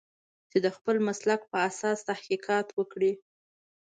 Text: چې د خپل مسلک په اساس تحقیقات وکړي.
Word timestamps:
چې 0.49 0.57
د 0.65 0.67
خپل 0.75 0.95
مسلک 1.07 1.41
په 1.51 1.57
اساس 1.69 1.97
تحقیقات 2.09 2.67
وکړي. 2.77 3.11